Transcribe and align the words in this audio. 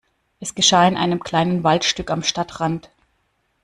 Es 0.39 0.55
geschah 0.55 0.87
in 0.87 0.97
einem 0.97 1.19
kleinen 1.19 1.63
Waldstück 1.63 2.09
am 2.09 2.23
Stadtrand. 2.23 2.89